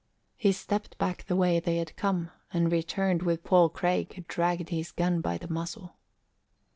He 0.35 0.51
stepped 0.51 0.97
back 0.97 1.25
the 1.25 1.35
way 1.35 1.59
they 1.59 1.77
had 1.77 1.95
come, 1.95 2.31
and 2.51 2.71
returned 2.71 3.21
with 3.21 3.43
Paul 3.43 3.69
Craig 3.69 4.11
who 4.15 4.23
dragged 4.27 4.69
his 4.69 4.91
gun 4.91 5.21
by 5.21 5.37
the 5.37 5.47
muzzle. 5.47 5.95